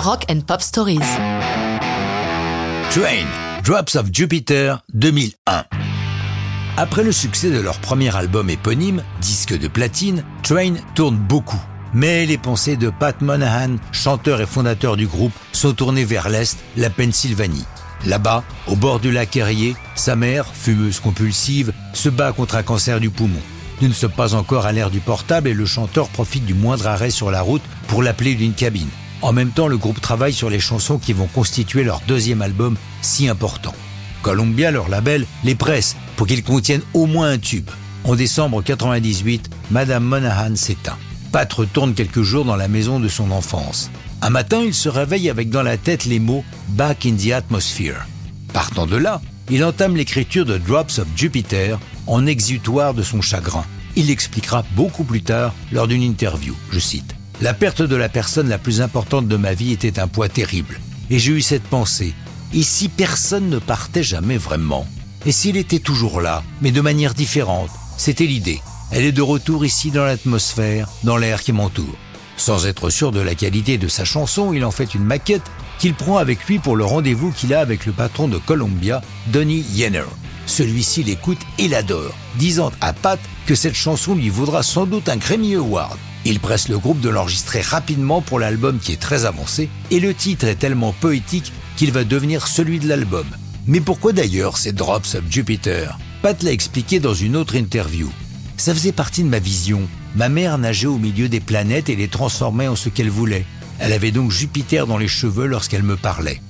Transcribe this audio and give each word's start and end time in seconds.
Rock 0.00 0.24
and 0.30 0.40
Pop 0.46 0.62
Stories. 0.62 0.98
Train, 2.88 3.26
Drops 3.62 3.96
of 3.96 4.06
Jupiter 4.10 4.82
2001. 4.94 5.64
Après 6.78 7.04
le 7.04 7.12
succès 7.12 7.50
de 7.50 7.60
leur 7.60 7.78
premier 7.80 8.16
album 8.16 8.48
éponyme, 8.48 9.02
disque 9.20 9.58
de 9.58 9.68
platine, 9.68 10.24
Train 10.42 10.76
tourne 10.94 11.18
beaucoup. 11.18 11.60
Mais 11.92 12.24
les 12.24 12.38
pensées 12.38 12.78
de 12.78 12.88
Pat 12.88 13.20
Monahan, 13.20 13.76
chanteur 13.92 14.40
et 14.40 14.46
fondateur 14.46 14.96
du 14.96 15.06
groupe, 15.06 15.34
sont 15.52 15.74
tournées 15.74 16.06
vers 16.06 16.30
l'Est, 16.30 16.56
la 16.78 16.88
Pennsylvanie. 16.88 17.66
Là-bas, 18.06 18.42
au 18.68 18.76
bord 18.76 19.00
du 19.00 19.12
lac 19.12 19.36
Erie, 19.36 19.76
sa 19.96 20.16
mère, 20.16 20.46
fumeuse 20.46 21.00
compulsive, 21.00 21.74
se 21.92 22.08
bat 22.08 22.32
contre 22.32 22.54
un 22.54 22.62
cancer 22.62 23.00
du 23.00 23.10
poumon. 23.10 23.42
Nous 23.82 23.88
ne 23.88 23.92
sommes 23.92 24.12
pas 24.12 24.34
encore 24.34 24.64
à 24.64 24.72
l'ère 24.72 24.90
du 24.90 25.00
portable 25.00 25.48
et 25.48 25.54
le 25.54 25.66
chanteur 25.66 26.08
profite 26.08 26.46
du 26.46 26.54
moindre 26.54 26.86
arrêt 26.86 27.10
sur 27.10 27.30
la 27.30 27.42
route 27.42 27.62
pour 27.86 28.02
l'appeler 28.02 28.34
d'une 28.34 28.54
cabine. 28.54 28.88
En 29.22 29.32
même 29.32 29.50
temps, 29.50 29.68
le 29.68 29.76
groupe 29.76 30.00
travaille 30.00 30.32
sur 30.32 30.48
les 30.48 30.60
chansons 30.60 30.98
qui 30.98 31.12
vont 31.12 31.26
constituer 31.26 31.84
leur 31.84 32.00
deuxième 32.08 32.42
album 32.42 32.76
si 33.02 33.28
important. 33.28 33.74
Columbia, 34.22 34.70
leur 34.70 34.88
label, 34.88 35.26
les 35.44 35.54
presse 35.54 35.96
pour 36.16 36.26
qu'ils 36.26 36.42
contiennent 36.42 36.82
au 36.94 37.06
moins 37.06 37.30
un 37.30 37.38
tube. 37.38 37.70
En 38.04 38.14
décembre 38.14 38.62
98, 38.62 39.50
Madame 39.70 40.04
Monahan 40.04 40.56
s'éteint. 40.56 40.96
Pat 41.32 41.52
retourne 41.52 41.94
quelques 41.94 42.22
jours 42.22 42.44
dans 42.44 42.56
la 42.56 42.68
maison 42.68 42.98
de 42.98 43.08
son 43.08 43.30
enfance. 43.30 43.90
Un 44.22 44.30
matin, 44.30 44.62
il 44.64 44.74
se 44.74 44.88
réveille 44.88 45.30
avec 45.30 45.50
dans 45.50 45.62
la 45.62 45.76
tête 45.76 46.06
les 46.06 46.18
mots 46.18 46.44
Back 46.68 47.06
in 47.06 47.16
the 47.16 47.32
Atmosphere. 47.32 48.06
Partant 48.52 48.86
de 48.86 48.96
là, 48.96 49.20
il 49.50 49.64
entame 49.64 49.96
l'écriture 49.96 50.44
de 50.44 50.58
Drops 50.58 50.98
of 50.98 51.06
Jupiter 51.14 51.78
en 52.06 52.26
exutoire 52.26 52.94
de 52.94 53.02
son 53.02 53.20
chagrin. 53.20 53.64
Il 53.96 54.06
l'expliquera 54.06 54.64
beaucoup 54.74 55.04
plus 55.04 55.22
tard 55.22 55.54
lors 55.72 55.88
d'une 55.88 56.02
interview. 56.02 56.54
Je 56.72 56.78
cite 56.78 57.19
la 57.40 57.54
perte 57.54 57.80
de 57.80 57.96
la 57.96 58.10
personne 58.10 58.48
la 58.48 58.58
plus 58.58 58.82
importante 58.82 59.26
de 59.26 59.36
ma 59.36 59.54
vie 59.54 59.72
était 59.72 59.98
un 59.98 60.08
poids 60.08 60.28
terrible. 60.28 60.78
Et 61.08 61.18
j'ai 61.18 61.32
eu 61.32 61.40
cette 61.40 61.64
pensée. 61.64 62.14
Et 62.52 62.62
si 62.62 62.88
personne 62.88 63.48
ne 63.48 63.58
partait 63.58 64.02
jamais 64.02 64.36
vraiment 64.36 64.86
Et 65.24 65.32
s'il 65.32 65.56
était 65.56 65.78
toujours 65.78 66.20
là, 66.20 66.42
mais 66.60 66.72
de 66.72 66.80
manière 66.80 67.14
différente 67.14 67.70
C'était 67.96 68.26
l'idée. 68.26 68.60
Elle 68.90 69.04
est 69.04 69.12
de 69.12 69.22
retour 69.22 69.64
ici 69.64 69.90
dans 69.90 70.04
l'atmosphère, 70.04 70.88
dans 71.04 71.16
l'air 71.16 71.42
qui 71.42 71.52
m'entoure. 71.52 71.96
Sans 72.36 72.66
être 72.66 72.90
sûr 72.90 73.12
de 73.12 73.20
la 73.20 73.34
qualité 73.34 73.78
de 73.78 73.88
sa 73.88 74.04
chanson, 74.04 74.52
il 74.52 74.64
en 74.64 74.70
fait 74.70 74.94
une 74.94 75.04
maquette 75.04 75.48
qu'il 75.78 75.94
prend 75.94 76.18
avec 76.18 76.46
lui 76.46 76.58
pour 76.58 76.76
le 76.76 76.84
rendez-vous 76.84 77.30
qu'il 77.30 77.54
a 77.54 77.60
avec 77.60 77.86
le 77.86 77.92
patron 77.92 78.28
de 78.28 78.38
Columbia, 78.38 79.00
Donny 79.28 79.64
Yenner. 79.74 80.04
Celui-ci 80.46 81.04
l'écoute 81.04 81.40
et 81.58 81.68
l'adore, 81.68 82.14
disant 82.36 82.72
à 82.80 82.92
Pat 82.92 83.20
que 83.46 83.54
cette 83.54 83.74
chanson 83.74 84.14
lui 84.14 84.28
vaudra 84.28 84.62
sans 84.62 84.86
doute 84.86 85.08
un 85.08 85.16
Grammy 85.16 85.54
Award. 85.54 85.98
Il 86.30 86.38
presse 86.38 86.68
le 86.68 86.78
groupe 86.78 87.00
de 87.00 87.08
l'enregistrer 87.08 87.60
rapidement 87.60 88.20
pour 88.20 88.38
l'album 88.38 88.78
qui 88.78 88.92
est 88.92 89.00
très 89.00 89.24
avancé, 89.24 89.68
et 89.90 89.98
le 89.98 90.14
titre 90.14 90.46
est 90.46 90.54
tellement 90.54 90.92
poétique 90.92 91.52
qu'il 91.76 91.90
va 91.90 92.04
devenir 92.04 92.46
celui 92.46 92.78
de 92.78 92.86
l'album. 92.86 93.26
Mais 93.66 93.80
pourquoi 93.80 94.12
d'ailleurs 94.12 94.56
ces 94.56 94.70
Drops 94.70 95.16
of 95.16 95.24
Jupiter? 95.28 95.98
Pat 96.22 96.40
l'a 96.44 96.52
expliqué 96.52 97.00
dans 97.00 97.14
une 97.14 97.34
autre 97.34 97.56
interview. 97.56 98.08
Ça 98.56 98.72
faisait 98.72 98.92
partie 98.92 99.24
de 99.24 99.28
ma 99.28 99.40
vision. 99.40 99.88
Ma 100.14 100.28
mère 100.28 100.56
nageait 100.56 100.86
au 100.86 100.98
milieu 100.98 101.28
des 101.28 101.40
planètes 101.40 101.88
et 101.88 101.96
les 101.96 102.06
transformait 102.06 102.68
en 102.68 102.76
ce 102.76 102.90
qu'elle 102.90 103.10
voulait. 103.10 103.44
Elle 103.80 103.92
avait 103.92 104.12
donc 104.12 104.30
Jupiter 104.30 104.86
dans 104.86 104.98
les 104.98 105.08
cheveux 105.08 105.46
lorsqu'elle 105.46 105.82
me 105.82 105.96
parlait. 105.96 106.40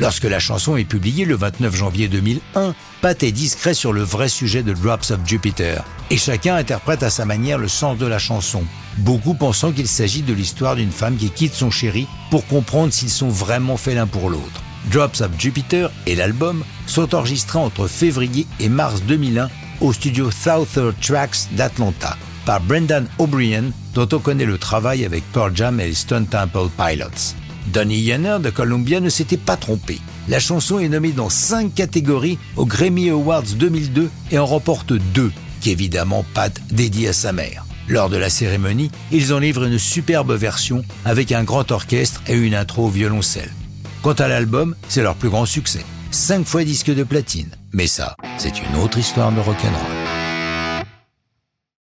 Lorsque 0.00 0.24
la 0.24 0.38
chanson 0.38 0.78
est 0.78 0.86
publiée 0.86 1.26
le 1.26 1.36
29 1.36 1.76
janvier 1.76 2.08
2001, 2.08 2.74
Pat 3.02 3.22
est 3.22 3.32
discret 3.32 3.74
sur 3.74 3.92
le 3.92 4.00
vrai 4.00 4.30
sujet 4.30 4.62
de 4.62 4.72
Drops 4.72 5.10
of 5.10 5.20
Jupiter, 5.26 5.84
et 6.08 6.16
chacun 6.16 6.56
interprète 6.56 7.02
à 7.02 7.10
sa 7.10 7.26
manière 7.26 7.58
le 7.58 7.68
sens 7.68 7.98
de 7.98 8.06
la 8.06 8.18
chanson, 8.18 8.64
beaucoup 8.96 9.34
pensant 9.34 9.72
qu'il 9.72 9.86
s'agit 9.86 10.22
de 10.22 10.32
l'histoire 10.32 10.76
d'une 10.76 10.90
femme 10.90 11.18
qui 11.18 11.28
quitte 11.28 11.52
son 11.52 11.70
chéri 11.70 12.06
pour 12.30 12.46
comprendre 12.46 12.94
s'ils 12.94 13.10
sont 13.10 13.28
vraiment 13.28 13.76
faits 13.76 13.94
l'un 13.94 14.06
pour 14.06 14.30
l'autre. 14.30 14.62
Drops 14.90 15.20
of 15.20 15.32
Jupiter 15.38 15.90
et 16.06 16.14
l'album 16.14 16.64
sont 16.86 17.14
enregistrés 17.14 17.58
entre 17.58 17.86
février 17.86 18.46
et 18.58 18.70
mars 18.70 19.02
2001 19.02 19.50
au 19.82 19.92
studio 19.92 20.30
Southern 20.30 20.94
Tracks 21.02 21.52
d'Atlanta 21.52 22.16
par 22.46 22.62
Brendan 22.62 23.06
O'Brien, 23.18 23.64
dont 23.92 24.08
on 24.12 24.18
connaît 24.18 24.46
le 24.46 24.56
travail 24.56 25.04
avec 25.04 25.30
Pearl 25.32 25.54
Jam 25.54 25.78
et 25.78 25.92
Stone 25.92 26.26
Temple 26.26 26.68
Pilots. 26.78 27.34
Donny 27.68 27.98
Yenner 27.98 28.38
de 28.40 28.50
Columbia 28.50 29.00
ne 29.00 29.08
s'était 29.08 29.36
pas 29.36 29.56
trompé. 29.56 30.00
La 30.28 30.40
chanson 30.40 30.78
est 30.78 30.88
nommée 30.88 31.12
dans 31.12 31.30
cinq 31.30 31.74
catégories 31.74 32.38
aux 32.56 32.66
Grammy 32.66 33.10
Awards 33.10 33.42
2002 33.42 34.10
et 34.30 34.38
en 34.38 34.46
remporte 34.46 34.92
deux, 34.92 35.32
qui 35.60 35.70
évidemment 35.70 36.24
Pat 36.34 36.52
dédié 36.70 37.08
à 37.08 37.12
sa 37.12 37.32
mère. 37.32 37.64
Lors 37.88 38.08
de 38.08 38.16
la 38.16 38.30
cérémonie, 38.30 38.90
ils 39.10 39.32
en 39.34 39.38
livrent 39.38 39.64
une 39.64 39.78
superbe 39.78 40.32
version 40.32 40.84
avec 41.04 41.32
un 41.32 41.42
grand 41.42 41.70
orchestre 41.72 42.22
et 42.28 42.34
une 42.34 42.54
intro 42.54 42.86
au 42.86 42.88
violoncelle. 42.88 43.50
Quant 44.02 44.12
à 44.12 44.28
l'album, 44.28 44.74
c'est 44.88 45.02
leur 45.02 45.16
plus 45.16 45.28
grand 45.28 45.46
succès. 45.46 45.84
Cinq 46.10 46.46
fois 46.46 46.64
disque 46.64 46.94
de 46.94 47.02
platine. 47.02 47.50
Mais 47.72 47.86
ça, 47.86 48.16
c'est 48.38 48.62
une 48.62 48.76
autre 48.76 48.98
histoire 48.98 49.32
de 49.32 49.40
rock'n'roll. 49.40 49.99